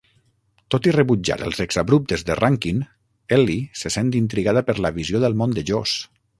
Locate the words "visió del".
5.01-5.41